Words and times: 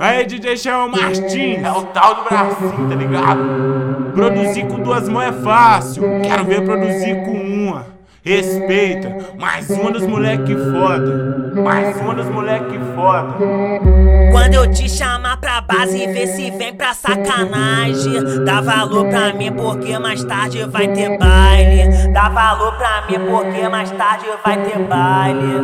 Aí, 0.00 0.26
DJ 0.26 0.56
Shell 0.56 0.88
Martins. 0.88 1.62
É 1.62 1.70
o 1.70 1.82
tal 1.86 2.16
do 2.16 2.24
bracinho, 2.24 2.88
tá 2.88 2.94
ligado? 2.94 4.12
Produzir 4.14 4.66
com 4.66 4.80
duas 4.80 5.08
mãos 5.08 5.24
é 5.24 5.32
fácil. 5.32 6.02
Quero 6.22 6.44
ver 6.44 6.62
produzir 6.64 7.24
com 7.24 7.32
uma. 7.32 7.86
Respeita, 8.24 9.16
mais 9.38 9.70
uma 9.70 9.92
dos 9.92 10.04
moleque 10.04 10.52
foda. 10.56 11.52
Mais 11.62 11.96
uma 12.00 12.12
dos 12.12 12.26
moleque 12.26 12.76
foda. 12.96 13.34
Quando 14.32 14.54
eu 14.54 14.68
te 14.70 14.88
chamar 14.88 15.05
pra 15.36 15.60
base, 15.60 16.06
vê 16.06 16.26
se 16.26 16.50
vem 16.50 16.74
pra 16.74 16.94
sacanagem. 16.94 18.44
Dá 18.44 18.60
valor 18.60 19.08
pra 19.08 19.32
mim, 19.32 19.52
porque 19.52 19.98
mais 19.98 20.24
tarde 20.24 20.64
vai 20.64 20.88
ter 20.88 21.16
baile. 21.18 22.12
Dá 22.12 22.28
valor 22.28 22.72
pra 22.76 23.04
mim, 23.08 23.24
porque 23.26 23.68
mais 23.68 23.90
tarde 23.92 24.26
vai 24.44 24.56
ter 24.58 24.78
baile. 24.78 25.60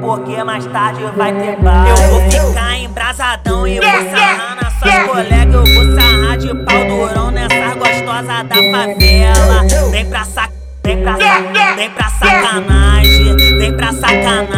Porque 0.00 0.44
mais 0.44 0.66
tarde 0.66 1.04
vai 1.16 1.32
ter 1.32 1.56
baile. 1.56 1.90
Eu 1.90 2.08
vou 2.08 2.20
ficar 2.30 2.78
embrasadão 2.78 3.66
e 3.66 3.80
vou 3.80 3.90
sarrar 3.90 4.56
nas 4.62 4.72
suas 4.74 5.06
colegas. 5.06 5.54
Eu 5.54 5.64
vou 5.74 5.94
sarrar 5.94 6.38
de 6.38 6.54
pau 6.64 6.84
durão 6.84 7.30
nessas 7.30 7.74
gostosas 7.74 8.26
da 8.26 8.56
favela. 8.72 9.90
Vem 9.90 10.06
pra 10.06 10.24
sacanagem. 10.24 10.56
Vem 10.86 11.02
pra, 11.02 11.16
vem 11.74 11.90
pra 11.90 12.08
sacanagem, 12.10 13.36
vem 13.58 13.76
pra 13.76 13.92
sacanagem. 13.92 14.55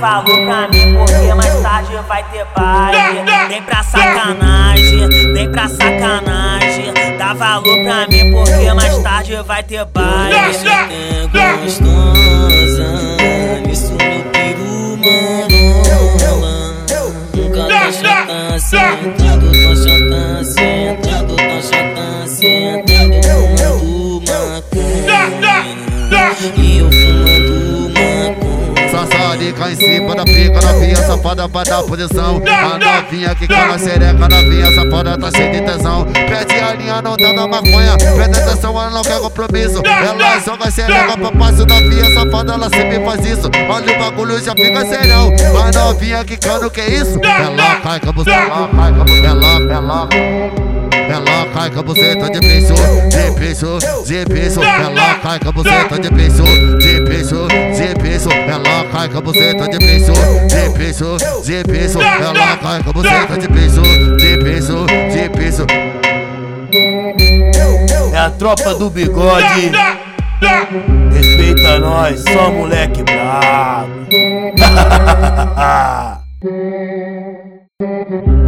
Dá 0.00 0.22
valor 0.22 0.46
pra 0.46 0.68
mim, 0.68 0.94
porque 0.94 1.34
mais 1.34 1.60
tarde 1.60 1.92
vai 2.08 2.24
ter 2.32 2.46
baile. 2.56 3.22
Vem 3.48 3.62
pra 3.62 3.82
sacanagem, 3.82 5.08
vem 5.34 5.50
pra 5.52 5.68
sacanagem. 5.68 6.94
Dá 7.18 7.34
valor 7.34 7.84
pra 7.84 8.06
mim, 8.08 8.32
porque 8.32 8.72
mais 8.72 8.98
tarde 9.02 9.36
vai 9.46 9.62
ter 9.62 9.84
baile. 9.84 10.36
É 10.36 11.56
gostosa, 11.62 12.88
isso 13.70 13.92
meu 13.92 14.24
peru 14.32 14.96
marola. 14.96 16.74
Nunca 17.34 17.68
tá 17.68 17.92
chata, 17.92 18.58
sentando, 18.58 19.52
tá 19.52 19.76
chata, 19.76 20.44
sentando, 20.44 21.36
tá 21.36 21.60
chata, 21.60 22.26
sentando, 22.26 23.20
fumando 23.78 24.22
maconha. 24.26 25.20
E 26.56 26.78
eu 26.78 26.90
fumando 26.90 27.39
Sassarica 29.30 29.70
em 29.70 29.76
cima 29.76 30.14
da 30.16 30.24
pica, 30.24 30.60
novinha 30.60 30.96
safada 30.96 31.46
vai 31.46 31.64
dar 31.64 31.82
posição. 31.84 32.42
A 32.44 32.78
novinha 32.78 33.32
que 33.36 33.46
cala 33.46 33.78
xereca, 33.78 34.28
novinha 34.28 34.74
safada 34.74 35.16
tá 35.16 35.30
cheia 35.30 35.52
de 35.52 35.60
tesão. 35.60 36.04
Pede 36.04 36.60
a 36.60 36.74
linha, 36.74 37.00
não 37.00 37.16
dá 37.16 37.32
na 37.32 37.46
maconha. 37.46 37.96
Pede 37.96 38.40
atenção, 38.40 38.70
ela 38.72 38.90
não 38.90 39.02
quer 39.02 39.20
compromisso. 39.20 39.82
Ela 39.86 40.40
joga 40.40 40.68
xereca 40.68 41.16
pra 41.16 41.30
passo, 41.30 41.64
novinha 41.64 42.12
safada, 42.12 42.54
ela 42.54 42.68
sempre 42.70 43.04
faz 43.04 43.24
isso. 43.24 43.48
Olha 43.68 43.96
o 43.96 43.98
bagulho, 44.00 44.42
já 44.42 44.52
fica 44.52 44.84
serão. 44.84 45.30
A 45.62 45.78
novinha 45.78 46.24
que 46.24 46.36
cano, 46.36 46.68
que 46.68 46.82
isso? 46.82 47.20
Ela 47.22 47.76
cai 47.82 48.00
com 48.00 48.08
a 48.08 48.12
buceta, 48.12 48.36
ela 48.36 48.68
cai 48.68 48.92
com 48.92 49.00
a 49.00 49.04
buceta, 49.04 49.26
ela, 49.26 49.72
ela. 49.72 50.08
Ela 51.08 51.46
cai 51.54 51.70
com 51.70 51.80
a 51.80 51.82
buceta 51.82 52.30
de 52.30 52.40
piso, 52.40 52.74
de 52.74 53.40
piso, 53.40 53.78
de 54.04 54.24
piso. 54.26 54.60
Ela 54.62 55.14
cai 55.22 55.38
com 55.38 55.50
a 55.50 55.52
piso, 55.52 56.00
de 56.00 56.10
piso, 56.10 56.44
de 56.78 57.00
piso. 57.02 57.46
Ela 58.50 58.84
cai 58.90 59.08
com 59.08 59.18
a 59.18 59.20
buceta 59.20 59.68
de 59.68 59.78
piso, 59.78 60.12
de 60.12 60.70
piso, 60.76 61.16
de 61.44 61.62
piso. 61.62 62.00
Ela 62.02 62.56
cai 62.56 62.82
com 62.82 62.90
a 62.90 62.92
buceta 62.92 63.38
de 63.38 63.48
piso, 63.48 63.80
de 64.16 64.38
piso, 64.38 64.86
de 64.86 65.30
piso. 65.30 65.64
É 68.12 68.18
a 68.18 68.30
tropa 68.30 68.74
do 68.74 68.90
bigode. 68.90 69.70
Respeita 71.12 71.78
nós, 71.78 72.24
só 72.24 72.50
moleque 72.50 73.04
brabo. 73.04 74.08